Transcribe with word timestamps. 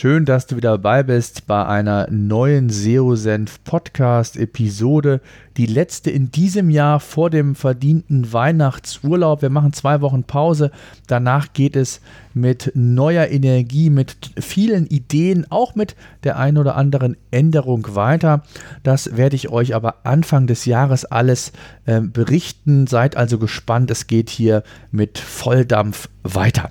Schön, 0.00 0.24
dass 0.24 0.46
du 0.46 0.56
wieder 0.56 0.70
dabei 0.70 1.02
bist 1.02 1.46
bei 1.46 1.66
einer 1.66 2.08
neuen 2.10 2.70
SEO-Senf 2.70 3.62
Podcast-Episode. 3.64 5.20
Die 5.58 5.66
letzte 5.66 6.10
in 6.10 6.30
diesem 6.30 6.70
Jahr 6.70 7.00
vor 7.00 7.28
dem 7.28 7.54
verdienten 7.54 8.32
Weihnachtsurlaub. 8.32 9.42
Wir 9.42 9.50
machen 9.50 9.74
zwei 9.74 10.00
Wochen 10.00 10.24
Pause. 10.24 10.70
Danach 11.06 11.52
geht 11.52 11.76
es 11.76 12.00
mit 12.32 12.72
neuer 12.74 13.26
Energie, 13.26 13.90
mit 13.90 14.16
vielen 14.40 14.86
Ideen, 14.86 15.46
auch 15.50 15.74
mit 15.74 15.96
der 16.24 16.38
einen 16.38 16.56
oder 16.56 16.76
anderen 16.76 17.18
Änderung 17.30 17.94
weiter. 17.94 18.42
Das 18.82 19.18
werde 19.18 19.36
ich 19.36 19.50
euch 19.50 19.74
aber 19.74 19.96
Anfang 20.04 20.46
des 20.46 20.64
Jahres 20.64 21.04
alles 21.04 21.52
äh, 21.84 22.00
berichten. 22.00 22.86
Seid 22.86 23.18
also 23.18 23.36
gespannt. 23.36 23.90
Es 23.90 24.06
geht 24.06 24.30
hier 24.30 24.62
mit 24.92 25.18
Volldampf 25.18 26.08
weiter. 26.22 26.70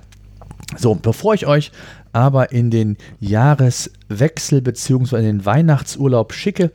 So, 0.76 0.94
bevor 0.94 1.34
ich 1.34 1.46
euch 1.46 1.72
aber 2.12 2.52
in 2.52 2.70
den 2.70 2.96
Jahreswechsel 3.18 4.62
bzw. 4.62 5.16
in 5.16 5.24
den 5.24 5.44
Weihnachtsurlaub 5.44 6.32
schicke, 6.32 6.72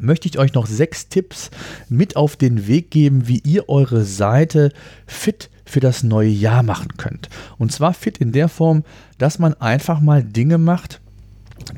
möchte 0.00 0.28
ich 0.28 0.38
euch 0.38 0.54
noch 0.54 0.66
sechs 0.66 1.08
Tipps 1.08 1.50
mit 1.88 2.16
auf 2.16 2.36
den 2.36 2.66
Weg 2.66 2.90
geben, 2.90 3.28
wie 3.28 3.40
ihr 3.44 3.68
eure 3.68 4.04
Seite 4.04 4.72
fit 5.06 5.50
für 5.64 5.80
das 5.80 6.02
neue 6.02 6.28
Jahr 6.28 6.62
machen 6.62 6.88
könnt. 6.96 7.28
Und 7.58 7.72
zwar 7.72 7.94
fit 7.94 8.18
in 8.18 8.32
der 8.32 8.48
Form, 8.48 8.84
dass 9.18 9.38
man 9.38 9.54
einfach 9.54 10.00
mal 10.00 10.22
Dinge 10.22 10.58
macht, 10.58 11.00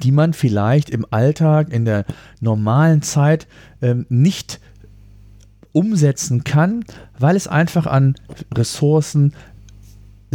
die 0.02 0.12
man 0.12 0.32
vielleicht 0.32 0.90
im 0.90 1.06
Alltag, 1.10 1.73
in 1.73 1.84
der 1.84 2.04
normalen 2.40 3.02
Zeit 3.02 3.46
ähm, 3.82 4.06
nicht 4.09 4.60
umsetzen 5.73 6.42
kann, 6.42 6.84
weil 7.18 7.37
es 7.37 7.46
einfach 7.46 7.87
an 7.87 8.16
Ressourcen, 8.54 9.34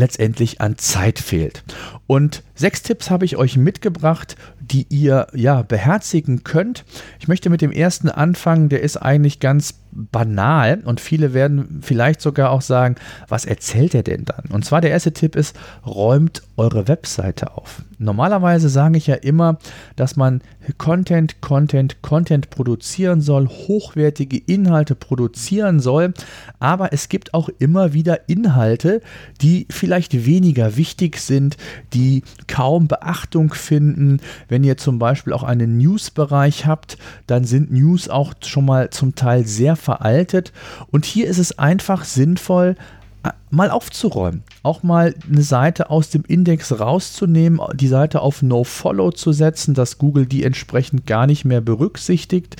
letztendlich 0.01 0.59
an 0.59 0.77
Zeit 0.77 1.19
fehlt. 1.19 1.63
Und 2.07 2.43
sechs 2.55 2.81
Tipps 2.81 3.09
habe 3.09 3.23
ich 3.23 3.37
euch 3.37 3.55
mitgebracht, 3.55 4.35
die 4.59 4.85
ihr 4.89 5.27
ja 5.33 5.61
beherzigen 5.61 6.43
könnt. 6.43 6.83
Ich 7.19 7.27
möchte 7.27 7.49
mit 7.49 7.61
dem 7.61 7.71
ersten 7.71 8.09
anfangen, 8.09 8.67
der 8.67 8.81
ist 8.81 8.97
eigentlich 8.97 9.39
ganz 9.39 9.80
banal 9.91 10.81
und 10.85 10.99
viele 10.99 11.33
werden 11.33 11.79
vielleicht 11.81 12.21
sogar 12.21 12.51
auch 12.51 12.61
sagen, 12.61 12.95
was 13.27 13.45
erzählt 13.45 13.93
er 13.93 14.03
denn 14.03 14.25
dann? 14.25 14.45
Und 14.51 14.65
zwar 14.65 14.81
der 14.81 14.91
erste 14.91 15.13
Tipp 15.13 15.35
ist, 15.35 15.55
räumt 15.85 16.41
eure 16.57 16.87
Webseite 16.87 17.57
auf. 17.57 17.83
Normalerweise 17.97 18.69
sage 18.69 18.97
ich 18.97 19.07
ja 19.07 19.15
immer, 19.15 19.59
dass 19.95 20.15
man 20.15 20.41
Content, 20.77 21.41
Content, 21.41 22.01
Content 22.01 22.49
produzieren 22.49 23.21
soll, 23.21 23.47
hochwertige 23.47 24.37
Inhalte 24.37 24.95
produzieren 24.95 25.79
soll, 25.79 26.13
aber 26.59 26.93
es 26.93 27.09
gibt 27.09 27.33
auch 27.33 27.49
immer 27.59 27.93
wieder 27.93 28.27
Inhalte, 28.29 29.01
die 29.41 29.67
vielleicht 29.69 30.25
weniger 30.25 30.77
wichtig 30.77 31.17
sind, 31.19 31.57
die 31.93 32.23
kaum 32.47 32.87
Beachtung 32.87 33.53
finden. 33.53 34.19
Wenn 34.47 34.63
ihr 34.63 34.77
zum 34.77 34.97
Beispiel 34.97 35.33
auch 35.33 35.43
einen 35.43 35.77
News-Bereich 35.77 36.65
habt, 36.65 36.97
dann 37.27 37.43
sind 37.43 37.71
News 37.71 38.09
auch 38.09 38.33
schon 38.43 38.65
mal 38.65 38.89
zum 38.89 39.15
Teil 39.15 39.45
sehr 39.45 39.75
veraltet. 39.81 40.53
Und 40.91 41.05
hier 41.05 41.27
ist 41.27 41.39
es 41.39 41.57
einfach 41.59 42.05
sinnvoll, 42.05 42.75
äh, 43.23 43.31
mal 43.49 43.69
aufzuräumen, 43.69 44.43
auch 44.63 44.81
mal 44.81 45.13
eine 45.29 45.41
Seite 45.41 45.89
aus 45.89 46.09
dem 46.09 46.23
Index 46.25 46.79
rauszunehmen, 46.79 47.59
die 47.73 47.87
Seite 47.87 48.21
auf 48.21 48.41
No-Follow 48.41 49.11
zu 49.11 49.31
setzen, 49.31 49.73
dass 49.73 49.97
Google 49.97 50.25
die 50.25 50.43
entsprechend 50.43 51.05
gar 51.05 51.27
nicht 51.27 51.45
mehr 51.45 51.61
berücksichtigt 51.61 52.55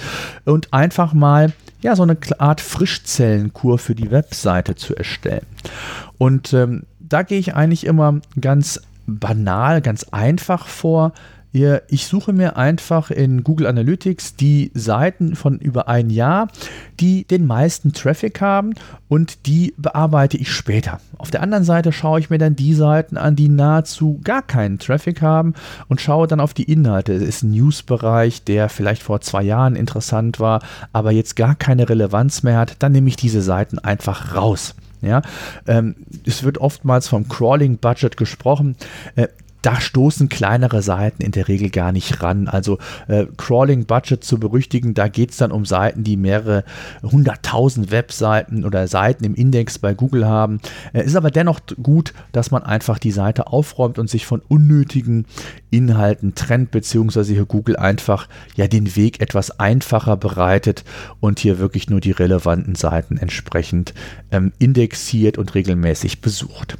und 0.45 0.73
einfach 0.73 1.13
mal 1.13 1.53
ja 1.81 1.95
so 1.95 2.03
eine 2.03 2.17
Art 2.37 2.61
Frischzellenkur 2.61 3.79
für 3.79 3.95
die 3.95 4.11
Webseite 4.11 4.75
zu 4.75 4.95
erstellen. 4.95 5.45
Und 6.17 6.53
ähm, 6.53 6.83
da 6.99 7.23
gehe 7.23 7.39
ich 7.39 7.55
eigentlich 7.55 7.85
immer 7.85 8.21
ganz 8.39 8.81
banal, 9.07 9.81
ganz 9.81 10.05
einfach 10.11 10.67
vor. 10.67 11.13
Ich 11.53 12.07
suche 12.07 12.31
mir 12.31 12.55
einfach 12.55 13.11
in 13.11 13.43
Google 13.43 13.67
Analytics 13.67 14.37
die 14.37 14.71
Seiten 14.73 15.35
von 15.35 15.59
über 15.59 15.89
ein 15.89 16.09
Jahr, 16.09 16.47
die 17.01 17.25
den 17.25 17.45
meisten 17.45 17.91
Traffic 17.91 18.39
haben 18.39 18.73
und 19.09 19.45
die 19.47 19.73
bearbeite 19.77 20.37
ich 20.37 20.49
später. 20.49 21.01
Auf 21.17 21.29
der 21.29 21.41
anderen 21.41 21.65
Seite 21.65 21.91
schaue 21.91 22.21
ich 22.21 22.29
mir 22.29 22.37
dann 22.37 22.55
die 22.55 22.73
Seiten 22.73 23.17
an, 23.17 23.35
die 23.35 23.49
nahezu 23.49 24.21
gar 24.23 24.41
keinen 24.41 24.79
Traffic 24.79 25.21
haben 25.21 25.53
und 25.89 25.99
schaue 25.99 26.25
dann 26.25 26.39
auf 26.39 26.53
die 26.53 26.71
Inhalte. 26.71 27.11
Es 27.13 27.21
ist 27.21 27.43
ein 27.43 27.51
Newsbereich, 27.51 28.45
der 28.45 28.69
vielleicht 28.69 29.03
vor 29.03 29.19
zwei 29.19 29.43
Jahren 29.43 29.75
interessant 29.75 30.39
war, 30.39 30.61
aber 30.93 31.11
jetzt 31.11 31.35
gar 31.35 31.55
keine 31.55 31.89
Relevanz 31.89 32.43
mehr 32.43 32.59
hat. 32.59 32.77
Dann 32.79 32.93
nehme 32.93 33.09
ich 33.09 33.17
diese 33.17 33.41
Seiten 33.41 33.77
einfach 33.77 34.35
raus. 34.35 34.73
Ja, 35.01 35.23
ähm, 35.67 35.95
es 36.25 36.43
wird 36.43 36.59
oftmals 36.59 37.07
vom 37.07 37.27
Crawling-Budget 37.27 38.17
gesprochen. 38.17 38.75
Äh, 39.15 39.27
da 39.61 39.79
stoßen 39.79 40.29
kleinere 40.29 40.81
Seiten 40.81 41.21
in 41.23 41.31
der 41.31 41.47
Regel 41.47 41.69
gar 41.69 41.91
nicht 41.91 42.21
ran. 42.21 42.47
Also 42.47 42.77
äh, 43.07 43.25
Crawling 43.37 43.85
Budget 43.85 44.23
zu 44.23 44.39
berüchtigen, 44.39 44.93
da 44.93 45.07
geht 45.07 45.31
es 45.31 45.37
dann 45.37 45.51
um 45.51 45.65
Seiten, 45.65 46.03
die 46.03 46.17
mehrere 46.17 46.63
hunderttausend 47.03 47.91
Webseiten 47.91 48.65
oder 48.65 48.87
Seiten 48.87 49.23
im 49.23 49.35
Index 49.35 49.79
bei 49.79 49.93
Google 49.93 50.27
haben. 50.27 50.59
Äh, 50.93 51.03
ist 51.03 51.15
aber 51.15 51.31
dennoch 51.31 51.59
gut, 51.81 52.13
dass 52.31 52.51
man 52.51 52.63
einfach 52.63 52.99
die 52.99 53.11
Seite 53.11 53.47
aufräumt 53.47 53.99
und 53.99 54.09
sich 54.09 54.25
von 54.25 54.41
unnötigen 54.47 55.25
Inhalten 55.69 56.35
trennt, 56.35 56.71
beziehungsweise 56.71 57.33
hier 57.33 57.45
Google 57.45 57.77
einfach 57.77 58.27
ja 58.55 58.67
den 58.67 58.95
Weg 58.95 59.21
etwas 59.21 59.59
einfacher 59.59 60.17
bereitet 60.17 60.83
und 61.19 61.39
hier 61.39 61.59
wirklich 61.59 61.89
nur 61.89 62.01
die 62.01 62.11
relevanten 62.11 62.75
Seiten 62.75 63.17
entsprechend 63.17 63.93
ähm, 64.31 64.51
indexiert 64.59 65.37
und 65.37 65.55
regelmäßig 65.55 66.21
besucht. 66.21 66.77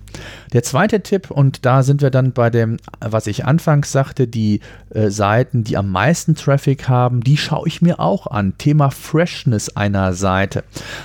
Der 0.53 0.63
zweite 0.63 1.01
Tipp, 1.01 1.31
und 1.31 1.65
da 1.65 1.83
sind 1.83 2.01
wir 2.01 2.09
dann 2.09 2.33
bei 2.33 2.49
dem, 2.49 2.70
was 2.99 3.27
ich 3.27 3.45
anfangs 3.45 3.91
sagte, 3.91 4.27
die 4.27 4.61
äh, 4.89 5.09
Seiten, 5.09 5.63
die 5.63 5.77
am 5.77 5.91
meisten 5.91 6.35
Traffic 6.35 6.87
haben, 6.87 7.21
die 7.21 7.37
schaue 7.37 7.67
ich 7.67 7.81
mir 7.81 7.99
auch 7.99 8.27
an. 8.27 8.57
Thema 8.57 8.91
Freshness 8.91 9.69
einer 9.69 10.13
Seite. 10.13 10.63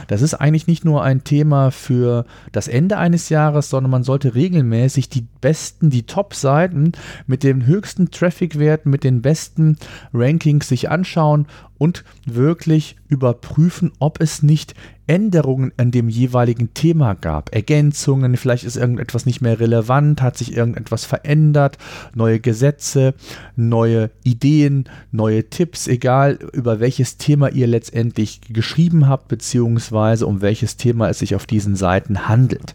Das 0.08 0.22
ist 0.22 0.34
eigentlich 0.34 0.66
nicht 0.66 0.84
nur 0.84 1.02
ein 1.02 1.24
Thema 1.24 1.70
für 1.70 2.26
das 2.52 2.68
Ende 2.68 2.98
eines 2.98 3.28
Jahres, 3.28 3.70
sondern 3.70 3.90
man 3.90 4.04
sollte 4.04 4.34
regelmäßig 4.34 5.08
die 5.08 5.26
besten, 5.40 5.90
die 5.90 6.04
Top-Seiten 6.04 6.92
mit 7.26 7.42
den 7.42 7.66
höchsten 7.66 8.10
Traffic-Werten, 8.10 8.90
mit 8.90 9.04
den 9.04 9.22
besten 9.22 9.78
Rankings 10.12 10.68
sich 10.68 10.90
anschauen 10.90 11.46
und 11.78 12.04
wirklich 12.24 12.96
überprüfen, 13.08 13.92
ob 13.98 14.20
es 14.20 14.42
nicht 14.42 14.74
Änderungen 15.06 15.72
an 15.76 15.90
dem 15.90 16.08
jeweiligen 16.08 16.74
Thema 16.74 17.14
gab. 17.14 17.54
Ergänzungen, 17.54 18.36
vielleicht 18.36 18.64
ist 18.64 18.76
irgendetwas 18.76 19.26
nicht 19.26 19.40
mehr 19.40 19.60
relevant, 19.60 20.22
hat 20.22 20.36
sich 20.36 20.56
irgendetwas 20.56 21.04
verändert, 21.04 21.78
neue 22.14 22.40
Gesetze, 22.40 23.14
neue 23.54 24.10
Ideen, 24.24 24.84
neue 25.12 25.48
Tipps, 25.48 25.86
egal 25.86 26.38
über 26.52 26.80
welches 26.80 27.18
Thema 27.18 27.50
ihr 27.50 27.66
letztendlich 27.66 28.40
geschrieben 28.48 29.08
habt, 29.08 29.28
beziehungsweise 29.28 30.26
um 30.26 30.40
welches 30.40 30.76
Thema 30.76 31.08
es 31.08 31.18
sich 31.18 31.34
auf 31.34 31.46
diesen 31.46 31.76
Seiten 31.76 32.28
handelt. 32.28 32.74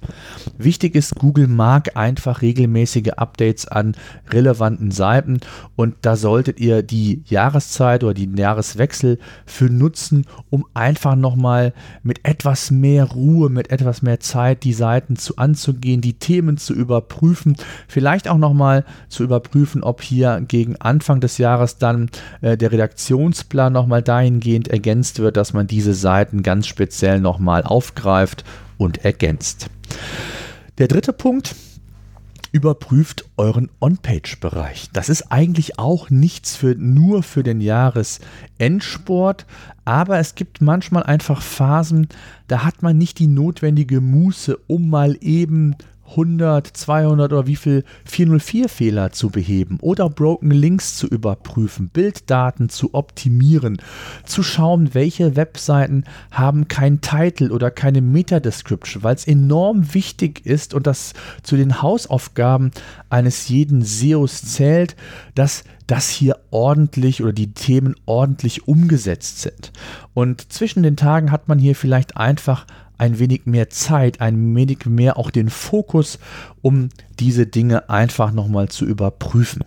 Wichtig 0.58 0.96
ist, 0.96 1.16
Google 1.16 1.48
mag 1.48 1.98
einfach 1.98 2.42
regelmäßige 2.42 3.14
Updates 3.18 3.68
an 3.68 3.96
relevanten 4.30 4.92
Seiten 4.92 5.40
und 5.76 5.96
da 6.02 6.16
solltet 6.16 6.60
ihr 6.60 6.84
die 6.84 7.24
Jahreszeit 7.26 8.04
oder 8.04 8.14
die 8.14 8.30
Jahreswechsel 8.36 8.92
Wechsel 8.92 9.20
für 9.46 9.70
nutzen, 9.70 10.26
um 10.50 10.66
einfach 10.74 11.16
nochmal 11.16 11.74
mit 12.04 12.21
etwas 12.24 12.72
mehr 12.72 13.06
Ruhe, 13.06 13.50
mit 13.50 13.72
etwas 13.72 14.02
mehr 14.02 14.20
Zeit 14.20 14.64
die 14.64 14.74
Seiten 14.74 15.16
zu 15.16 15.38
anzugehen, 15.38 16.02
die 16.02 16.14
Themen 16.14 16.58
zu 16.58 16.74
überprüfen, 16.74 17.56
vielleicht 17.88 18.28
auch 18.28 18.38
nochmal 18.38 18.86
zu 19.10 19.24
überprüfen, 19.24 19.84
ob 19.84 20.02
hier 20.02 20.42
gegen 20.48 20.76
Anfang 20.78 21.20
des 21.20 21.38
Jahres 21.38 21.78
dann 21.78 22.10
äh, 22.42 22.58
der 22.58 22.72
Redaktionsplan 22.72 23.74
nochmal 23.74 24.02
dahingehend 24.02 24.68
ergänzt 24.68 25.20
wird, 25.20 25.38
dass 25.38 25.54
man 25.54 25.68
diese 25.68 25.94
Seiten 25.94 26.44
ganz 26.44 26.68
speziell 26.68 27.20
nochmal 27.20 27.64
aufgreift 27.64 28.44
und 28.78 29.04
ergänzt. 29.06 29.70
Der 30.78 30.88
dritte 30.88 31.14
Punkt, 31.14 31.56
überprüft 32.52 33.26
euren 33.38 33.70
On-Page-Bereich. 33.80 34.90
Das 34.92 35.10
ist 35.10 35.32
eigentlich 35.32 35.80
auch 35.80 36.10
nichts 36.10 36.56
für, 36.56 36.76
nur 36.76 37.24
für 37.24 37.44
den 37.44 37.62
Jahresendsport, 37.62 39.46
aber 39.86 40.20
es 40.20 40.36
gibt 40.36 40.62
manchmal 40.62 41.04
einfach 41.04 41.42
Phasen, 41.42 42.08
da 42.48 42.64
hat 42.64 42.82
man 42.82 42.98
nicht 42.98 43.20
die 43.20 43.28
notwendige 43.28 44.02
Muße, 44.02 44.58
um 44.68 44.90
mal 44.90 45.18
eben 45.22 45.76
100, 46.12 46.68
200 46.68 47.34
oder 47.34 47.48
wie 47.48 47.56
viel 47.56 47.84
404-Fehler 48.10 49.12
zu 49.12 49.30
beheben 49.30 49.78
oder 49.82 50.10
Broken 50.10 50.52
Links 50.52 50.98
zu 50.98 51.08
überprüfen, 51.08 51.90
Bilddaten 51.90 52.70
zu 52.70 52.94
optimieren, 52.94 53.82
zu 54.26 54.44
schauen, 54.44 54.94
welche 54.94 55.36
Webseiten 55.36 56.04
haben 56.32 56.68
kein 56.68 57.02
Title 57.02 57.52
oder 57.52 57.72
keine 57.72 58.02
Meta-Description, 58.02 59.04
weil 59.04 59.16
es 59.16 59.28
enorm 59.28 59.94
wichtig 59.94 60.46
ist 60.46 60.74
und 60.74 60.88
das 60.88 61.14
zu 61.44 61.56
den 61.58 61.82
Hausaufgaben 61.82 62.72
eines 63.10 63.50
jeden 63.50 63.82
SEOs 63.82 64.44
zählt, 64.54 64.96
dass 65.36 65.64
das 65.88 66.10
hier 66.10 66.38
ordentlich 66.52 67.22
oder 67.22 67.34
die 67.34 67.54
Themen 67.54 67.96
ordentlich 68.06 68.68
umgesetzt 68.68 69.42
sind. 69.42 69.74
Und 70.14 70.54
zwischen 70.54 70.84
den 70.84 70.96
Tagen 70.96 71.32
hat 71.32 71.48
man 71.48 71.60
hier 71.60 71.76
vielleicht 71.76 72.16
einfach 72.16 72.66
ein 73.02 73.18
wenig 73.18 73.46
mehr 73.46 73.70
Zeit, 73.70 74.22
ein 74.22 74.56
wenig 74.56 74.86
mehr 74.86 75.18
auch 75.18 75.32
den 75.32 75.50
Fokus, 75.50 76.20
um 76.62 76.90
diese 77.20 77.48
Dinge 77.48 77.90
einfach 77.90 78.32
nochmal 78.32 78.70
zu 78.70 78.86
überprüfen. 78.86 79.64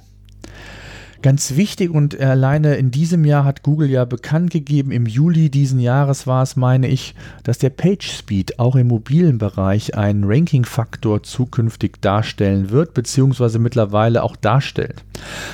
Ganz 1.25 1.57
wichtig 1.57 1.91
und 1.91 2.21
alleine 2.21 2.75
in 2.75 2.91
diesem 2.91 3.25
Jahr 3.25 3.47
hat 3.47 3.63
Google 3.63 3.89
ja 3.89 4.05
bekannt 4.05 4.51
gegeben, 4.51 4.91
im 4.91 5.07
Juli 5.07 5.49
diesen 5.49 5.81
Jahres 5.81 6.27
war 6.27 6.43
es, 6.43 6.55
meine 6.55 6.87
ich, 6.87 7.15
dass 7.45 7.57
der 7.57 7.71
Page 7.71 8.07
Speed 8.07 8.59
auch 8.59 8.77
im 8.77 8.89
mobilen 8.89 9.39
Bereich 9.39 9.97
einen 9.97 10.25
Ranking-Faktor 10.25 11.23
zukünftig 11.23 12.03
darstellen 12.03 12.69
wird, 12.69 12.93
beziehungsweise 12.93 13.59
mittlerweile 13.59 14.23
auch 14.23 14.37
darstellt. 14.37 15.03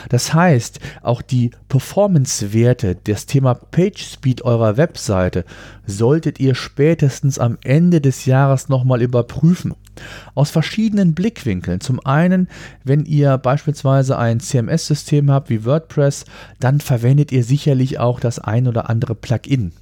Das 0.09 0.35
heißt, 0.35 0.81
auch 1.03 1.23
die 1.23 1.53
Performance-Werte, 1.69 2.97
das 3.05 3.26
Thema 3.26 3.55
Page 3.55 4.03
Speed 4.03 4.43
eurer 4.43 4.76
Webseite 4.76 5.44
solltet 5.91 6.41
ihr 6.41 6.55
spätestens 6.55 7.39
am 7.39 7.59
Ende 7.63 8.01
des 8.01 8.25
Jahres 8.25 8.69
nochmal 8.69 9.03
überprüfen. 9.03 9.75
Aus 10.35 10.51
verschiedenen 10.51 11.15
Blickwinkeln. 11.15 11.81
Zum 11.81 12.01
einen, 12.01 12.49
wenn 12.85 13.05
ihr 13.05 13.37
beispielsweise 13.37 14.17
ein 14.17 14.41
CMS-System 14.41 15.31
habt 15.31 15.51
wie 15.51 15.65
WordPress, 15.65 16.25
dann 16.59 16.81
verwendet 16.81 17.33
ihr 17.33 17.45
sicherlich 17.45 17.99
auch 17.99 18.21
das 18.21 18.39
ein 18.39 18.67
oder 18.67 18.89
andere 18.89 19.15
Plugin. 19.15 19.73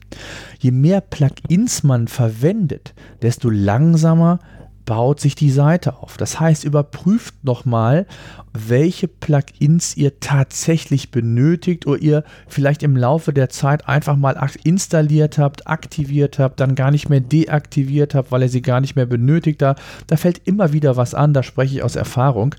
Je 0.58 0.72
mehr 0.72 1.00
Plugins 1.00 1.84
man 1.84 2.08
verwendet, 2.08 2.94
desto 3.22 3.50
langsamer 3.50 4.40
baut 4.88 5.20
sich 5.20 5.35
die 5.35 5.50
Seite 5.50 5.99
auf. 5.99 6.17
Das 6.17 6.40
heißt, 6.40 6.64
überprüft 6.64 7.44
nochmal, 7.44 8.06
welche 8.55 9.06
Plugins 9.06 9.94
ihr 9.99 10.19
tatsächlich 10.19 11.11
benötigt 11.11 11.87
oder 11.87 12.00
ihr 12.00 12.25
vielleicht 12.49 12.82
im 12.82 12.96
Laufe 12.96 13.35
der 13.35 13.50
Zeit 13.50 13.87
einfach 13.87 14.17
mal 14.17 14.40
installiert 14.64 15.37
habt, 15.37 15.67
aktiviert 15.67 16.38
habt, 16.38 16.58
dann 16.58 16.75
gar 16.75 16.90
nicht 16.90 17.11
mehr 17.11 17.20
deaktiviert 17.20 18.14
habt, 18.14 18.32
weil 18.32 18.40
ihr 18.40 18.49
sie 18.49 18.62
gar 18.62 18.81
nicht 18.81 18.96
mehr 18.96 19.05
benötigt. 19.05 19.61
Da, 19.61 19.76
da 20.06 20.17
fällt 20.17 20.40
immer 20.46 20.73
wieder 20.73 20.96
was 20.96 21.12
an, 21.14 21.35
da 21.35 21.43
spreche 21.43 21.76
ich 21.76 21.82
aus 21.82 21.94
Erfahrung. 21.94 22.55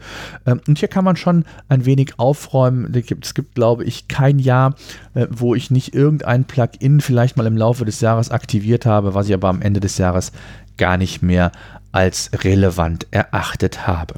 Ähm, 0.46 0.62
und 0.68 0.78
hier 0.78 0.88
kann 0.88 1.06
man 1.06 1.16
schon 1.16 1.46
ein 1.68 1.86
wenig 1.86 2.20
aufräumen. 2.20 2.94
Es 2.94 3.34
gibt, 3.34 3.56
glaube 3.56 3.86
ich, 3.86 4.08
kein 4.08 4.38
Jahr, 4.38 4.76
äh, 5.16 5.26
wo 5.32 5.56
ich 5.56 5.72
nicht 5.72 5.96
irgendein 5.96 6.46
Plugin 6.46 7.02
vielleicht 7.02 7.38
mal 7.38 7.48
im 7.48 7.58
Laufe 7.58 7.86
des 7.86 8.02
Jahres 8.02 8.30
aktiviert 8.30 8.86
habe, 8.86 9.16
was 9.16 9.28
ich 9.28 9.34
aber 9.34 9.48
am 9.48 9.64
Ende 9.64 9.80
des 9.80 9.98
Jahres 9.98 10.32
gar 10.80 10.98
nicht 10.98 11.22
mehr 11.22 11.52
als 11.92 12.32
relevant 12.44 13.08
erachtet 13.12 13.88
habe. 13.88 14.16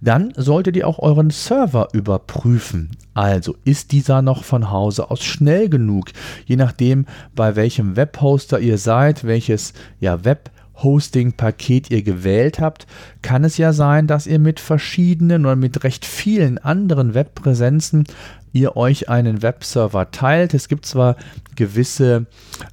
Dann 0.00 0.32
solltet 0.36 0.76
ihr 0.76 0.86
auch 0.86 0.98
euren 0.98 1.30
Server 1.30 1.88
überprüfen. 1.92 2.90
Also 3.14 3.56
ist 3.64 3.92
dieser 3.92 4.22
noch 4.22 4.44
von 4.44 4.70
Hause 4.70 5.10
aus 5.10 5.22
schnell 5.22 5.68
genug, 5.68 6.10
je 6.46 6.56
nachdem 6.56 7.06
bei 7.34 7.54
welchem 7.56 7.96
Webhoster 7.96 8.58
ihr 8.58 8.78
seid, 8.78 9.24
welches 9.24 9.72
ja 10.00 10.24
Web 10.24 10.50
Hosting-Paket 10.82 11.90
ihr 11.90 12.02
gewählt 12.02 12.58
habt, 12.58 12.88
kann 13.22 13.44
es 13.44 13.56
ja 13.58 13.72
sein, 13.72 14.08
dass 14.08 14.26
ihr 14.26 14.40
mit 14.40 14.58
verschiedenen 14.58 15.46
oder 15.46 15.54
mit 15.54 15.84
recht 15.84 16.04
vielen 16.04 16.58
anderen 16.58 17.14
Webpräsenzen 17.14 18.04
ihr 18.54 18.76
euch 18.76 19.08
einen 19.10 19.42
Webserver 19.42 20.10
teilt. 20.10 20.54
Es 20.54 20.68
gibt 20.68 20.86
zwar 20.86 21.16
gewisse 21.56 22.26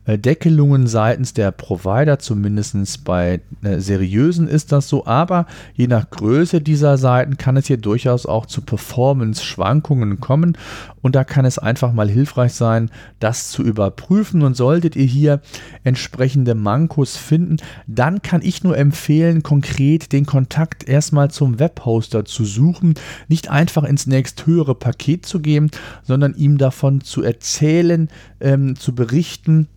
äh, 0.05 0.17
Deckelungen 0.17 0.87
seitens 0.87 1.33
der 1.33 1.51
Provider, 1.51 2.19
zumindest 2.19 3.03
bei 3.03 3.41
äh, 3.63 3.79
seriösen 3.79 4.47
ist 4.47 4.71
das 4.71 4.87
so, 4.87 5.05
aber 5.05 5.45
je 5.73 5.87
nach 5.87 6.09
Größe 6.09 6.61
dieser 6.61 6.97
Seiten 6.97 7.37
kann 7.37 7.57
es 7.57 7.67
hier 7.67 7.77
durchaus 7.77 8.25
auch 8.25 8.45
zu 8.45 8.61
Performance-Schwankungen 8.61 10.19
kommen 10.19 10.57
und 11.01 11.15
da 11.15 11.23
kann 11.23 11.45
es 11.45 11.57
einfach 11.57 11.93
mal 11.93 12.09
hilfreich 12.09 12.53
sein, 12.53 12.89
das 13.19 13.49
zu 13.49 13.63
überprüfen 13.63 14.43
und 14.43 14.55
solltet 14.55 14.95
ihr 14.95 15.05
hier 15.05 15.41
entsprechende 15.83 16.55
Mankos 16.55 17.17
finden, 17.17 17.57
dann 17.87 18.21
kann 18.21 18.41
ich 18.43 18.63
nur 18.63 18.77
empfehlen, 18.77 19.43
konkret 19.43 20.11
den 20.11 20.25
Kontakt 20.25 20.87
erstmal 20.87 21.31
zum 21.31 21.59
Webhoster 21.59 22.25
zu 22.25 22.45
suchen, 22.45 22.95
nicht 23.27 23.49
einfach 23.49 23.83
ins 23.83 24.05
nächsthöhere 24.05 24.75
Paket 24.75 25.25
zu 25.25 25.39
gehen, 25.39 25.70
sondern 26.03 26.35
ihm 26.35 26.57
davon 26.57 27.01
zu 27.01 27.23
erzählen, 27.23 28.09
ähm, 28.39 28.75
zu 28.75 28.93
berichten, 28.95 29.67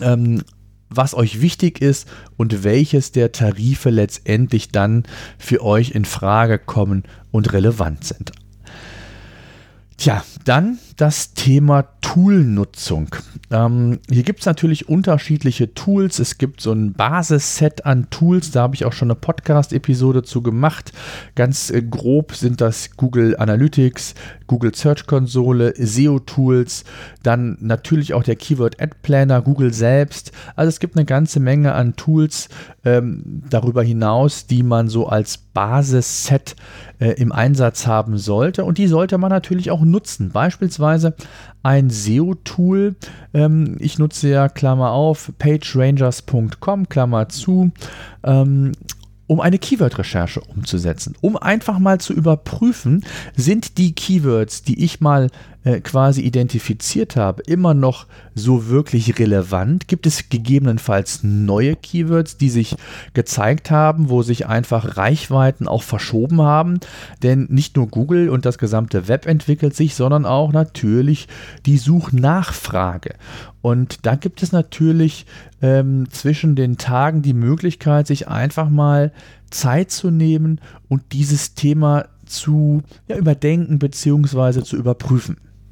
ähm, 0.00 0.42
was 0.88 1.14
euch 1.14 1.40
wichtig 1.40 1.80
ist 1.80 2.08
und 2.36 2.64
welches 2.64 3.12
der 3.12 3.32
Tarife 3.32 3.90
letztendlich 3.90 4.70
dann 4.70 5.04
für 5.38 5.62
euch 5.62 5.92
in 5.92 6.04
Frage 6.04 6.58
kommen 6.58 7.04
und 7.30 7.52
relevant 7.52 8.04
sind. 8.04 8.32
Tja, 9.96 10.24
dann 10.44 10.78
das 11.00 11.32
Thema 11.32 11.86
Toolnutzung. 12.02 13.08
Ähm, 13.50 14.00
hier 14.10 14.22
gibt 14.22 14.40
es 14.40 14.46
natürlich 14.46 14.90
unterschiedliche 14.90 15.72
Tools. 15.72 16.18
Es 16.18 16.36
gibt 16.36 16.60
so 16.60 16.72
ein 16.72 16.92
Basisset 16.92 17.86
an 17.86 18.10
Tools, 18.10 18.50
da 18.50 18.62
habe 18.62 18.74
ich 18.74 18.84
auch 18.84 18.92
schon 18.92 19.10
eine 19.10 19.14
Podcast-Episode 19.14 20.22
zu 20.22 20.42
gemacht. 20.42 20.92
Ganz 21.36 21.70
äh, 21.70 21.80
grob 21.80 22.34
sind 22.34 22.60
das 22.60 22.96
Google 22.98 23.34
Analytics, 23.38 24.14
Google 24.46 24.74
Search 24.74 25.06
Konsole, 25.06 25.72
SEO-Tools, 25.76 26.84
dann 27.22 27.56
natürlich 27.60 28.12
auch 28.12 28.22
der 28.22 28.36
Keyword 28.36 28.80
Ad 28.80 28.96
Planner, 29.02 29.40
Google 29.40 29.72
selbst. 29.72 30.32
Also 30.54 30.68
es 30.68 30.80
gibt 30.80 30.96
eine 30.96 31.06
ganze 31.06 31.40
Menge 31.40 31.72
an 31.72 31.96
Tools 31.96 32.50
ähm, 32.84 33.42
darüber 33.48 33.82
hinaus, 33.82 34.46
die 34.46 34.62
man 34.62 34.88
so 34.88 35.06
als 35.06 35.38
Basisset 35.38 36.56
äh, 36.98 37.12
im 37.12 37.32
Einsatz 37.32 37.86
haben 37.86 38.18
sollte. 38.18 38.64
Und 38.64 38.78
die 38.78 38.86
sollte 38.86 39.18
man 39.18 39.30
natürlich 39.30 39.70
auch 39.70 39.82
nutzen. 39.82 40.30
Beispielsweise 40.30 40.89
ein 41.62 41.90
SEO-Tool. 41.90 42.96
Ähm, 43.34 43.76
ich 43.78 43.98
nutze 43.98 44.28
ja, 44.28 44.48
Klammer 44.48 44.92
auf, 44.92 45.32
pagerangers.com, 45.38 46.88
Klammer 46.88 47.28
zu. 47.28 47.70
Ähm, 48.24 48.72
um 49.26 49.40
eine 49.40 49.58
Keyword-Recherche 49.58 50.40
umzusetzen, 50.40 51.14
um 51.20 51.36
einfach 51.36 51.78
mal 51.78 52.00
zu 52.00 52.12
überprüfen, 52.12 53.04
sind 53.36 53.78
die 53.78 53.94
Keywords, 53.94 54.64
die 54.64 54.82
ich 54.82 55.00
mal 55.00 55.30
äh, 55.64 55.80
quasi 55.80 56.22
identifiziert 56.22 57.16
habe, 57.16 57.42
immer 57.42 57.74
noch 57.74 58.06
so 58.34 58.68
wirklich 58.68 59.18
relevant? 59.18 59.88
Gibt 59.88 60.06
es 60.06 60.28
gegebenenfalls 60.28 61.20
neue 61.22 61.76
Keywords, 61.76 62.36
die 62.36 62.48
sich 62.48 62.76
gezeigt 63.12 63.70
haben, 63.70 64.08
wo 64.08 64.22
sich 64.22 64.46
einfach 64.46 64.96
Reichweiten 64.96 65.68
auch 65.68 65.82
verschoben 65.82 66.40
haben? 66.40 66.80
Denn 67.22 67.46
nicht 67.50 67.76
nur 67.76 67.88
Google 67.88 68.30
und 68.30 68.46
das 68.46 68.58
gesamte 68.58 69.08
Web 69.08 69.26
entwickelt 69.26 69.76
sich, 69.76 69.94
sondern 69.94 70.26
auch 70.26 70.52
natürlich 70.52 71.28
die 71.66 71.78
Suchnachfrage. 71.78 73.14
Und 73.62 74.06
da 74.06 74.14
gibt 74.14 74.42
es 74.42 74.52
natürlich 74.52 75.26
ähm, 75.60 76.08
zwischen 76.10 76.56
den 76.56 76.78
Tagen 76.78 77.20
die 77.20 77.34
Möglichkeit, 77.34 78.06
sich 78.06 78.28
einfach 78.28 78.70
mal 78.70 79.12
Zeit 79.50 79.90
zu 79.90 80.10
nehmen 80.10 80.60
und 80.88 81.02
dieses 81.12 81.54
Thema 81.54 82.06
zu 82.24 82.82
ja, 83.08 83.16
überdenken 83.16 83.78
bzw. 83.78 84.62
zu 84.62 84.76
überprüfen. 84.76 85.36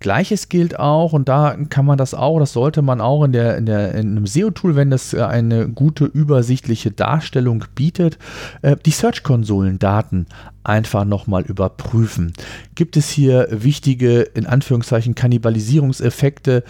Gleiches 0.00 0.48
gilt 0.48 0.78
auch, 0.78 1.12
und 1.12 1.28
da 1.28 1.56
kann 1.68 1.84
man 1.84 1.98
das 1.98 2.14
auch, 2.14 2.38
das 2.38 2.54
sollte 2.54 2.80
man 2.80 3.00
auch 3.00 3.22
in, 3.24 3.32
der, 3.32 3.58
in, 3.58 3.66
der, 3.66 3.94
in 3.94 4.16
einem 4.16 4.26
SEO-Tool, 4.26 4.74
wenn 4.74 4.90
das 4.90 5.14
eine 5.14 5.68
gute 5.68 6.06
übersichtliche 6.06 6.90
Darstellung 6.90 7.64
bietet, 7.74 8.18
äh, 8.62 8.76
die 8.84 8.90
Search-Konsolen-Daten 8.90 10.26
einfach 10.64 11.04
nochmal 11.04 11.42
überprüfen. 11.42 12.32
Gibt 12.74 12.96
es 12.96 13.10
hier 13.10 13.48
wichtige, 13.50 14.20
in 14.22 14.46
Anführungszeichen, 14.46 15.14
Kannibalisierungseffekte, 15.14 16.64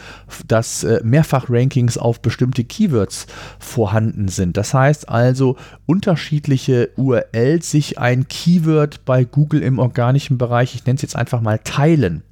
dass 0.46 0.84
äh, 0.84 1.00
Mehrfach-Rankings 1.04 1.98
auf 1.98 2.20
bestimmte 2.20 2.64
Keywords 2.64 3.26
vorhanden 3.58 4.28
sind? 4.28 4.56
Das 4.56 4.74
heißt 4.74 5.08
also, 5.08 5.56
unterschiedliche 5.86 6.90
URLs 6.96 7.70
sich 7.70 7.98
ein 7.98 8.26
Keyword 8.28 9.04
bei 9.04 9.24
Google 9.24 9.62
im 9.62 9.78
organischen 9.78 10.38
Bereich, 10.38 10.74
ich 10.74 10.84
nenne 10.84 10.96
es 10.96 11.02
jetzt 11.02 11.16
einfach 11.16 11.40
mal, 11.40 11.60
teilen. 11.62 12.22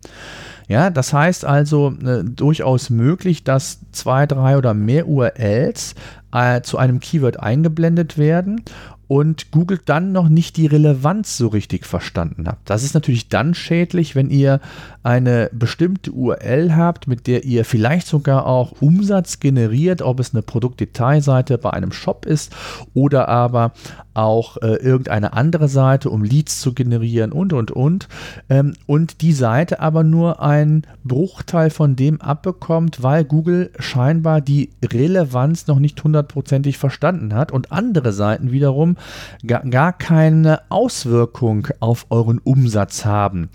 Ja, 0.68 0.90
das 0.90 1.14
heißt 1.14 1.46
also 1.46 1.94
äh, 2.04 2.22
durchaus 2.22 2.90
möglich, 2.90 3.42
dass 3.42 3.80
zwei, 3.92 4.26
drei 4.26 4.58
oder 4.58 4.74
mehr 4.74 5.08
URLs 5.08 5.94
äh, 6.32 6.60
zu 6.60 6.76
einem 6.76 7.00
Keyword 7.00 7.40
eingeblendet 7.40 8.18
werden 8.18 8.62
und 9.08 9.50
Google 9.50 9.80
dann 9.82 10.12
noch 10.12 10.28
nicht 10.28 10.58
die 10.58 10.66
Relevanz 10.66 11.38
so 11.38 11.48
richtig 11.48 11.86
verstanden 11.86 12.46
hat. 12.46 12.58
Das 12.66 12.84
ist 12.84 12.92
natürlich 12.92 13.30
dann 13.30 13.54
schädlich, 13.54 14.14
wenn 14.14 14.28
ihr 14.28 14.60
eine 15.08 15.48
bestimmte 15.54 16.12
URL 16.12 16.76
habt, 16.76 17.08
mit 17.08 17.26
der 17.26 17.44
ihr 17.44 17.64
vielleicht 17.64 18.06
sogar 18.06 18.46
auch 18.46 18.72
Umsatz 18.82 19.40
generiert, 19.40 20.02
ob 20.02 20.20
es 20.20 20.34
eine 20.34 20.42
Produktdetailseite 20.42 21.56
bei 21.56 21.70
einem 21.70 21.92
Shop 21.92 22.26
ist 22.26 22.54
oder 22.92 23.26
aber 23.26 23.72
auch 24.18 24.56
äh, 24.58 24.74
irgendeine 24.74 25.32
andere 25.32 25.68
Seite, 25.68 26.10
um 26.10 26.24
Leads 26.24 26.60
zu 26.60 26.74
generieren 26.74 27.32
und 27.32 27.52
und 27.52 27.70
und. 27.70 28.08
Ähm, 28.50 28.74
und 28.86 29.22
die 29.22 29.32
Seite 29.32 29.80
aber 29.80 30.02
nur 30.02 30.42
einen 30.42 30.82
Bruchteil 31.04 31.70
von 31.70 31.94
dem 31.94 32.20
abbekommt, 32.20 33.02
weil 33.02 33.24
Google 33.24 33.70
scheinbar 33.78 34.40
die 34.40 34.70
Relevanz 34.84 35.68
noch 35.68 35.78
nicht 35.78 36.02
hundertprozentig 36.02 36.78
verstanden 36.78 37.32
hat 37.32 37.52
und 37.52 37.70
andere 37.70 38.12
Seiten 38.12 38.50
wiederum 38.50 38.96
gar, 39.46 39.62
gar 39.62 39.92
keine 39.92 40.60
Auswirkung 40.68 41.68
auf 41.78 42.06
euren 42.10 42.38
Umsatz 42.38 43.04
haben. 43.04 43.48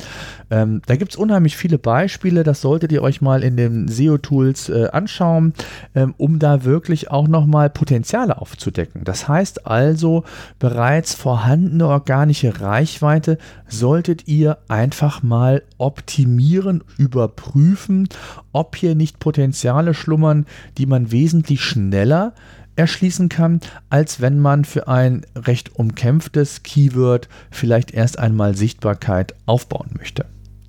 Ähm, 0.49 0.81
da 0.85 0.95
gibt 0.95 1.11
es 1.11 1.17
unheimlich 1.17 1.42
viele 1.51 1.77
Beispiele, 1.77 2.43
das 2.43 2.61
solltet 2.61 2.91
ihr 2.91 3.01
euch 3.01 3.21
mal 3.21 3.43
in 3.43 3.57
den 3.57 3.87
SEO-Tools 3.87 4.69
äh, 4.69 4.87
anschauen, 4.91 5.53
ähm, 5.95 6.13
um 6.17 6.39
da 6.39 6.63
wirklich 6.63 7.11
auch 7.11 7.27
nochmal 7.27 7.69
Potenziale 7.69 8.37
aufzudecken. 8.39 9.03
Das 9.03 9.27
heißt 9.27 9.67
also, 9.67 10.23
bereits 10.59 11.13
vorhandene 11.13 11.87
organische 11.87 12.61
Reichweite 12.61 13.37
solltet 13.67 14.27
ihr 14.27 14.57
einfach 14.67 15.23
mal 15.23 15.63
optimieren, 15.77 16.83
überprüfen, 16.97 18.07
ob 18.51 18.75
hier 18.75 18.95
nicht 18.95 19.19
Potenziale 19.19 19.93
schlummern, 19.93 20.45
die 20.77 20.85
man 20.85 21.11
wesentlich 21.11 21.61
schneller 21.61 22.33
erschließen 22.75 23.29
kann, 23.29 23.59
als 23.89 24.21
wenn 24.21 24.39
man 24.39 24.65
für 24.65 24.87
ein 24.87 25.25
recht 25.35 25.75
umkämpftes 25.75 26.63
Keyword 26.63 27.29
vielleicht 27.51 27.91
erst 27.91 28.19
einmal 28.19 28.55
Sichtbarkeit 28.55 29.35
aufbauen 29.45 29.91
möchte. 29.97 30.25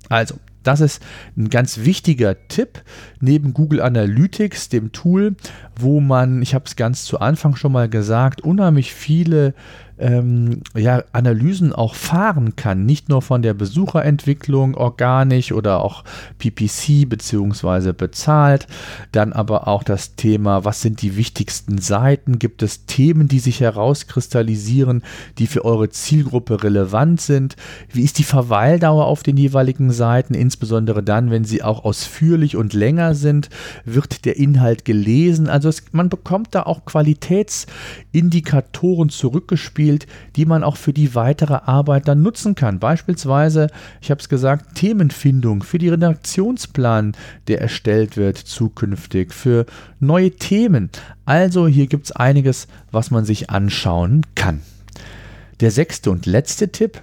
Also, 0.09 0.35
das 0.67 0.81
ist 0.81 1.01
ein 1.37 1.49
ganz 1.49 1.79
wichtiger 1.79 2.47
Tipp 2.47 2.83
neben 3.19 3.53
Google 3.53 3.81
Analytics, 3.81 4.69
dem 4.69 4.91
Tool, 4.91 5.35
wo 5.79 5.99
man, 5.99 6.41
ich 6.41 6.53
habe 6.53 6.65
es 6.65 6.75
ganz 6.75 7.05
zu 7.05 7.19
Anfang 7.19 7.55
schon 7.55 7.71
mal 7.71 7.89
gesagt, 7.89 8.41
unheimlich 8.41 8.93
viele 8.93 9.53
ähm, 9.97 10.61
ja, 10.75 11.03
Analysen 11.13 11.73
auch 11.73 11.95
fahren 11.95 12.55
kann. 12.55 12.85
Nicht 12.85 13.09
nur 13.09 13.21
von 13.21 13.41
der 13.41 13.53
Besucherentwicklung 13.53 14.75
organisch 14.75 15.51
oder 15.51 15.83
auch 15.83 16.03
PPC 16.37 17.07
beziehungsweise 17.07 17.93
bezahlt, 17.93 18.67
dann 19.11 19.33
aber 19.33 19.67
auch 19.67 19.83
das 19.83 20.15
Thema, 20.15 20.65
was 20.65 20.81
sind 20.81 21.01
die 21.01 21.15
wichtigsten 21.15 21.77
Seiten? 21.77 22.39
Gibt 22.39 22.63
es 22.63 22.85
Themen, 22.85 23.27
die 23.27 23.39
sich 23.39 23.61
herauskristallisieren, 23.61 25.03
die 25.37 25.47
für 25.47 25.63
eure 25.63 25.89
Zielgruppe 25.89 26.63
relevant 26.63 27.21
sind? 27.21 27.55
Wie 27.91 28.03
ist 28.03 28.19
die 28.19 28.23
Verweildauer 28.23 29.05
auf 29.05 29.23
den 29.23 29.37
jeweiligen 29.37 29.91
Seiten, 29.91 30.33
insbesondere 30.33 31.03
dann, 31.03 31.31
wenn 31.31 31.45
sie 31.45 31.63
auch 31.63 31.85
ausführlich 31.85 32.57
und 32.57 32.73
länger 32.73 33.15
sind? 33.15 33.49
Wird 33.85 34.25
der 34.25 34.37
Inhalt 34.37 34.83
gelesen? 34.83 35.47
Also 35.47 35.69
es, 35.69 35.83
man 35.93 36.09
bekommt 36.09 36.53
da 36.53 36.63
auch 36.63 36.83
Qualitätsindikatoren 36.85 39.09
zurückgespielt 39.09 39.84
spielt, 39.85 40.07
die 40.35 40.45
man 40.45 40.63
auch 40.63 40.77
für 40.77 40.93
die 40.93 41.13
weitere 41.13 41.53
Arbeit 41.53 42.07
dann 42.07 42.23
nutzen 42.23 42.55
kann. 42.55 42.79
Beispielsweise, 42.79 43.67
ich 44.01 44.09
habe 44.09 44.19
es 44.19 44.29
gesagt, 44.29 44.73
Themenfindung 44.73 45.61
für 45.61 45.77
die 45.77 45.89
Redaktionsplan, 45.89 47.15
der 47.47 47.61
erstellt 47.61 48.17
wird 48.17 48.37
zukünftig, 48.37 49.31
für 49.31 49.67
neue 49.99 50.31
Themen. 50.31 50.89
Also 51.25 51.67
hier 51.67 51.85
gibt 51.85 52.05
es 52.05 52.11
einiges, 52.11 52.67
was 52.91 53.11
man 53.11 53.25
sich 53.25 53.51
anschauen 53.51 54.21
kann. 54.33 54.61
Der 55.59 55.69
sechste 55.69 56.09
und 56.09 56.25
letzte 56.25 56.71
Tipp 56.71 57.01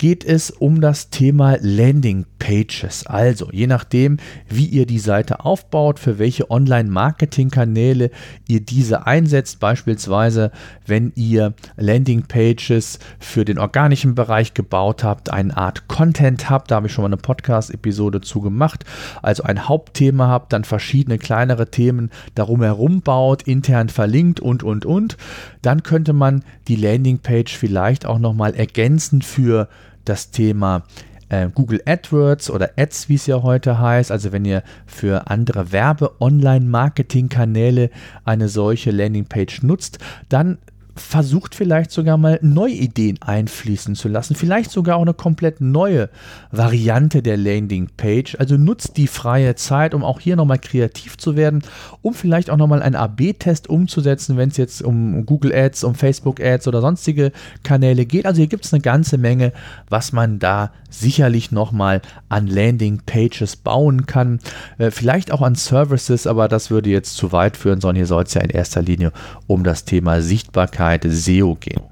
geht 0.00 0.24
es 0.24 0.50
um 0.50 0.80
das 0.80 1.10
Thema 1.10 1.58
Landing 1.60 2.24
Pages. 2.38 3.06
Also, 3.06 3.50
je 3.52 3.66
nachdem, 3.66 4.16
wie 4.48 4.64
ihr 4.64 4.86
die 4.86 4.98
Seite 4.98 5.44
aufbaut, 5.44 5.98
für 5.98 6.18
welche 6.18 6.50
Online-Marketing-Kanäle 6.50 8.10
ihr 8.48 8.60
diese 8.60 9.06
einsetzt, 9.06 9.60
beispielsweise, 9.60 10.52
wenn 10.86 11.12
ihr 11.16 11.52
Landing 11.76 12.22
Pages 12.22 12.98
für 13.18 13.44
den 13.44 13.58
organischen 13.58 14.14
Bereich 14.14 14.54
gebaut 14.54 15.04
habt, 15.04 15.30
eine 15.30 15.54
Art 15.54 15.86
Content 15.86 16.48
habt, 16.48 16.70
da 16.70 16.76
habe 16.76 16.86
ich 16.86 16.94
schon 16.94 17.02
mal 17.02 17.08
eine 17.08 17.18
Podcast-Episode 17.18 18.22
zu 18.22 18.40
gemacht, 18.40 18.86
also 19.20 19.42
ein 19.42 19.68
Hauptthema 19.68 20.28
habt, 20.28 20.54
dann 20.54 20.64
verschiedene 20.64 21.18
kleinere 21.18 21.70
Themen 21.70 22.08
darum 22.34 22.62
herum 22.62 23.02
baut, 23.02 23.42
intern 23.42 23.90
verlinkt 23.90 24.40
und, 24.40 24.62
und, 24.62 24.86
und, 24.86 25.18
dann 25.60 25.82
könnte 25.82 26.14
man 26.14 26.42
die 26.68 26.76
Landing 26.76 27.18
Page 27.18 27.54
vielleicht 27.54 28.06
auch 28.06 28.18
nochmal 28.18 28.54
ergänzen 28.54 29.20
für 29.20 29.68
das 30.04 30.30
Thema 30.30 30.84
äh, 31.30 31.48
Google 31.48 31.80
AdWords 31.86 32.50
oder 32.50 32.72
Ads, 32.76 33.08
wie 33.08 33.14
es 33.14 33.26
ja 33.26 33.42
heute 33.42 33.80
heißt. 33.80 34.12
Also 34.12 34.32
wenn 34.32 34.44
ihr 34.44 34.62
für 34.86 35.28
andere 35.28 35.72
Werbe-Online-Marketing-Kanäle 35.72 37.88
eine 38.24 38.48
solche 38.48 38.90
Landingpage 38.90 39.62
nutzt, 39.62 40.00
dann 40.28 40.58
versucht 40.96 41.54
vielleicht 41.54 41.90
sogar 41.90 42.16
mal 42.16 42.38
neue 42.42 42.74
Ideen 42.74 43.18
einfließen 43.20 43.94
zu 43.94 44.08
lassen, 44.08 44.34
vielleicht 44.34 44.70
sogar 44.70 44.96
auch 44.96 45.02
eine 45.02 45.14
komplett 45.14 45.60
neue 45.60 46.08
Variante 46.50 47.22
der 47.22 47.36
Landingpage. 47.36 48.36
Also 48.38 48.56
nutzt 48.56 48.96
die 48.96 49.06
freie 49.06 49.54
Zeit, 49.54 49.94
um 49.94 50.04
auch 50.04 50.20
hier 50.20 50.36
nochmal 50.36 50.58
kreativ 50.58 51.18
zu 51.18 51.36
werden, 51.36 51.62
um 52.02 52.14
vielleicht 52.14 52.50
auch 52.50 52.56
nochmal 52.56 52.82
einen 52.82 52.96
AB-Test 52.96 53.68
umzusetzen, 53.68 54.36
wenn 54.36 54.50
es 54.50 54.56
jetzt 54.56 54.82
um 54.82 55.26
Google 55.26 55.52
Ads, 55.54 55.84
um 55.84 55.94
Facebook 55.94 56.40
Ads 56.40 56.68
oder 56.68 56.80
sonstige 56.80 57.32
Kanäle 57.62 58.06
geht. 58.06 58.26
Also 58.26 58.38
hier 58.38 58.48
gibt 58.48 58.64
es 58.64 58.72
eine 58.72 58.82
ganze 58.82 59.18
Menge, 59.18 59.52
was 59.88 60.12
man 60.12 60.38
da 60.38 60.72
sicherlich 60.90 61.52
nochmal 61.52 62.02
an 62.28 62.46
Landingpages 62.46 63.56
bauen 63.56 64.06
kann. 64.06 64.40
Äh, 64.78 64.90
vielleicht 64.90 65.32
auch 65.32 65.42
an 65.42 65.54
Services, 65.54 66.26
aber 66.26 66.48
das 66.48 66.70
würde 66.70 66.90
jetzt 66.90 67.16
zu 67.16 67.32
weit 67.32 67.56
führen, 67.56 67.80
sondern 67.80 67.96
hier 67.96 68.06
soll 68.06 68.24
es 68.24 68.34
ja 68.34 68.40
in 68.40 68.50
erster 68.50 68.82
Linie 68.82 69.12
um 69.46 69.64
das 69.64 69.84
Thema 69.84 70.20
Sichtbarkeit 70.20 70.89
SEO 71.10 71.56
gehen. 71.56 71.82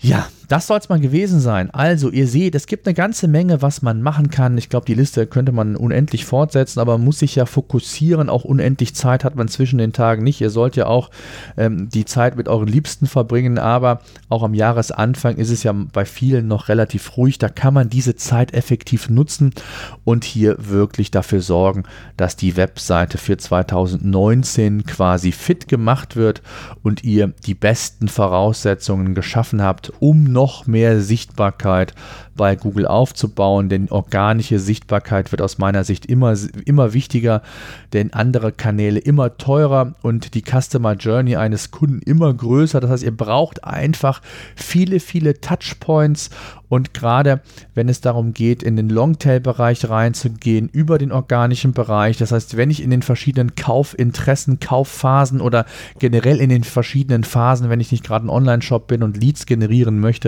Ja, 0.00 0.28
das 0.52 0.66
soll 0.66 0.76
es 0.76 0.90
mal 0.90 1.00
gewesen 1.00 1.40
sein. 1.40 1.70
Also, 1.70 2.10
ihr 2.10 2.28
seht, 2.28 2.54
es 2.54 2.66
gibt 2.66 2.86
eine 2.86 2.92
ganze 2.92 3.26
Menge, 3.26 3.62
was 3.62 3.80
man 3.80 4.02
machen 4.02 4.28
kann. 4.28 4.58
Ich 4.58 4.68
glaube, 4.68 4.84
die 4.84 4.92
Liste 4.92 5.26
könnte 5.26 5.50
man 5.50 5.76
unendlich 5.76 6.26
fortsetzen, 6.26 6.78
aber 6.78 6.98
man 6.98 7.06
muss 7.06 7.20
sich 7.20 7.36
ja 7.36 7.46
fokussieren. 7.46 8.28
Auch 8.28 8.44
unendlich 8.44 8.94
Zeit 8.94 9.24
hat 9.24 9.34
man 9.34 9.48
zwischen 9.48 9.78
den 9.78 9.94
Tagen 9.94 10.22
nicht. 10.22 10.42
Ihr 10.42 10.50
sollt 10.50 10.76
ja 10.76 10.88
auch 10.88 11.08
ähm, 11.56 11.88
die 11.88 12.04
Zeit 12.04 12.36
mit 12.36 12.48
euren 12.48 12.68
Liebsten 12.68 13.06
verbringen, 13.06 13.56
aber 13.56 14.02
auch 14.28 14.42
am 14.42 14.52
Jahresanfang 14.52 15.36
ist 15.36 15.48
es 15.48 15.62
ja 15.62 15.72
bei 15.72 16.04
vielen 16.04 16.48
noch 16.48 16.68
relativ 16.68 17.16
ruhig. 17.16 17.38
Da 17.38 17.48
kann 17.48 17.72
man 17.72 17.88
diese 17.88 18.14
Zeit 18.16 18.52
effektiv 18.52 19.08
nutzen 19.08 19.54
und 20.04 20.22
hier 20.22 20.56
wirklich 20.58 21.10
dafür 21.10 21.40
sorgen, 21.40 21.84
dass 22.18 22.36
die 22.36 22.58
Webseite 22.58 23.16
für 23.16 23.38
2019 23.38 24.84
quasi 24.84 25.32
fit 25.32 25.66
gemacht 25.66 26.14
wird 26.14 26.42
und 26.82 27.04
ihr 27.04 27.32
die 27.46 27.54
besten 27.54 28.08
Voraussetzungen 28.08 29.14
geschaffen 29.14 29.62
habt, 29.62 29.94
um 29.98 30.24
noch 30.24 30.41
noch 30.42 30.66
mehr 30.66 31.00
Sichtbarkeit 31.00 31.94
bei 32.34 32.56
Google 32.56 32.86
aufzubauen, 32.86 33.68
denn 33.68 33.90
organische 33.90 34.58
Sichtbarkeit 34.58 35.30
wird 35.30 35.40
aus 35.40 35.58
meiner 35.58 35.84
Sicht 35.84 36.06
immer, 36.06 36.34
immer 36.64 36.94
wichtiger, 36.94 37.42
denn 37.92 38.12
andere 38.12 38.50
Kanäle 38.50 38.98
immer 38.98 39.36
teurer 39.36 39.94
und 40.02 40.34
die 40.34 40.42
Customer 40.42 40.94
Journey 40.94 41.36
eines 41.36 41.70
Kunden 41.70 42.00
immer 42.00 42.32
größer. 42.34 42.80
Das 42.80 42.90
heißt, 42.90 43.02
ihr 43.04 43.16
braucht 43.16 43.62
einfach 43.62 44.20
viele, 44.56 44.98
viele 44.98 45.40
Touchpoints 45.40 46.30
und 46.72 46.94
gerade 46.94 47.42
wenn 47.74 47.90
es 47.90 48.00
darum 48.00 48.32
geht, 48.32 48.62
in 48.62 48.76
den 48.76 48.88
Longtail-Bereich 48.88 49.90
reinzugehen, 49.90 50.70
über 50.72 50.96
den 50.96 51.12
organischen 51.12 51.74
Bereich, 51.74 52.16
das 52.16 52.32
heißt, 52.32 52.56
wenn 52.56 52.70
ich 52.70 52.82
in 52.82 52.88
den 52.88 53.02
verschiedenen 53.02 53.54
Kaufinteressen, 53.56 54.58
Kaufphasen 54.58 55.42
oder 55.42 55.66
generell 55.98 56.40
in 56.40 56.48
den 56.48 56.64
verschiedenen 56.64 57.24
Phasen, 57.24 57.68
wenn 57.68 57.80
ich 57.80 57.92
nicht 57.92 58.04
gerade 58.04 58.26
ein 58.26 58.30
Online-Shop 58.30 58.86
bin 58.86 59.02
und 59.02 59.18
Leads 59.18 59.44
generieren 59.44 60.00
möchte, 60.00 60.21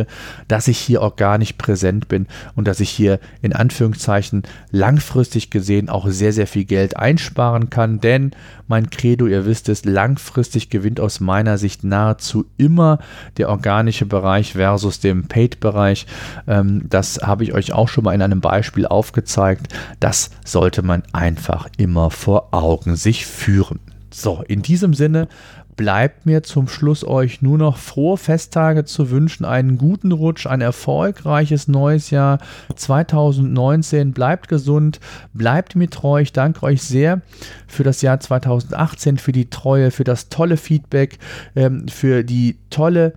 dass 0.49 0.69
ich 0.69 0.79
hier 0.79 1.03
organisch 1.03 1.55
präsent 1.55 2.09
bin 2.09 2.27
und 2.55 2.69
dass 2.69 2.81
ich 2.81 2.91
hier 2.91 3.21
in 3.43 3.53
Anführungszeichen 3.53 4.43
langfristig 4.71 5.51
gesehen 5.51 5.89
auch 5.89 6.09
sehr, 6.09 6.33
sehr 6.33 6.47
viel 6.47 6.65
Geld 6.65 6.97
einsparen 6.97 7.71
kann. 7.71 8.01
Denn 8.01 8.33
mein 8.67 8.91
Credo, 8.91 9.27
ihr 9.27 9.47
wisst 9.47 9.69
es, 9.69 9.85
langfristig 9.85 10.71
gewinnt 10.71 11.01
aus 11.01 11.21
meiner 11.21 11.59
Sicht 11.59 11.85
nahezu 11.85 12.47
immer 12.57 12.99
der 13.37 13.49
organische 13.49 14.07
Bereich 14.07 14.53
versus 14.53 15.01
dem 15.01 15.29
Paid-Bereich. 15.29 16.07
Ähm, 16.47 16.87
das 16.89 17.21
habe 17.23 17.45
ich 17.45 17.53
euch 17.55 17.73
auch 17.73 17.89
schon 17.89 18.05
mal 18.05 18.15
in 18.15 18.23
einem 18.23 18.41
Beispiel 18.41 18.87
aufgezeigt. 18.87 19.75
Das 20.01 20.31
sollte 20.45 20.83
man 20.83 21.03
einfach 21.13 21.69
immer 21.77 22.11
vor 22.11 22.49
Augen 22.53 22.97
sich 22.97 23.27
führen. 23.27 23.81
So, 24.11 24.45
in 24.47 24.63
diesem 24.63 24.95
Sinne 24.95 25.27
bleibt 25.76 26.26
mir 26.26 26.43
zum 26.43 26.69
Schluss 26.69 27.04
euch 27.04 27.43
nur 27.43 27.59
noch 27.59 27.76
frohe 27.76 28.16
Festtage 28.16 28.85
zu 28.85 29.11
wünschen, 29.11 29.45
einen 29.45 29.78
guten 29.78 30.12
Rutsch, 30.12 30.47
ein 30.47 30.61
erfolgreiches 30.61 31.69
neues 31.69 32.11
Jahr 32.11 32.38
2019. 32.76 34.12
Bleibt 34.12 34.49
gesund, 34.49 35.00
bleibt 35.33 35.76
mir 35.76 35.90
treu. 35.90 36.21
Ich 36.21 36.33
danke 36.33 36.62
euch 36.64 36.83
sehr 36.83 37.23
für 37.66 37.83
das 37.83 38.02
Jahr 38.02 38.21
2018, 38.21 39.19
für 39.19 39.33
die 39.33 39.50
Treue, 39.50 39.90
für 39.90 40.04
das 40.04 40.28
tolle 40.28 40.57
Feedback, 40.57 41.19
ähm, 41.57 41.88
für 41.88 42.25
die 42.25 42.59
tolle 42.71 43.14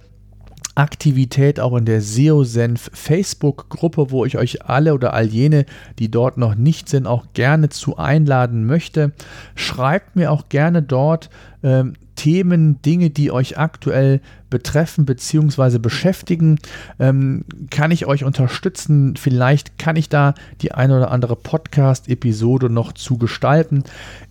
Aktivität 0.78 1.60
auch 1.60 1.76
in 1.76 1.86
der 1.86 2.02
SEO-Senf 2.02 2.92
Facebook-Gruppe, 2.94 4.12
wo 4.12 4.26
ich 4.26 4.38
euch 4.38 4.66
alle 4.66 4.94
oder 4.94 5.14
all 5.14 5.26
jene, 5.26 5.66
die 5.98 6.12
dort 6.12 6.38
noch 6.38 6.54
nicht 6.54 6.88
sind, 6.88 7.08
auch 7.08 7.26
gerne 7.34 7.70
zu 7.70 7.98
einladen 7.98 8.66
möchte. 8.66 9.12
Schreibt 9.56 10.16
mir 10.16 10.32
auch 10.32 10.50
gerne 10.50 10.84
dort 10.84 11.32
ähm, 11.64 11.94
Themen, 12.18 12.82
Dinge, 12.82 13.10
die 13.10 13.32
euch 13.32 13.58
aktuell 13.58 14.20
betreffen 14.50 15.06
bzw. 15.06 15.78
beschäftigen. 15.78 16.60
Ähm, 17.00 17.46
kann 17.70 17.92
ich 17.92 18.06
euch 18.06 18.26
unterstützen? 18.26 19.16
Vielleicht 19.16 19.78
kann 19.78 19.96
ich 19.96 20.10
da 20.10 20.34
die 20.62 20.74
eine 20.74 20.98
oder 20.98 21.12
andere 21.12 21.38
Podcast-Episode 21.38 22.70
noch 22.70 22.92
zu 22.92 23.18
gestalten. 23.18 23.84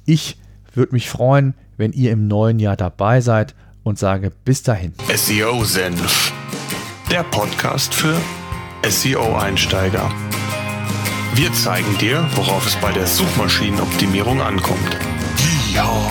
Ich 0.04 0.36
würde 0.74 0.92
mich 0.92 1.08
freuen, 1.08 1.54
wenn 1.78 1.92
ihr 1.92 2.12
im 2.12 2.28
neuen 2.28 2.58
Jahr 2.58 2.76
dabei 2.76 3.22
seid 3.22 3.54
und 3.82 3.98
sage 3.98 4.32
bis 4.44 4.62
dahin. 4.62 4.92
SEO 5.14 5.64
Senf, 5.64 6.32
der 7.10 7.22
Podcast 7.22 7.94
für 7.94 8.16
SEO-Einsteiger. 8.86 10.10
Wir 11.34 11.52
zeigen 11.52 11.98
dir, 11.98 12.26
worauf 12.34 12.66
es 12.66 12.76
bei 12.76 12.92
der 12.92 13.06
Suchmaschinenoptimierung 13.06 14.40
ankommt. 14.40 14.96
Ja. 15.72 16.10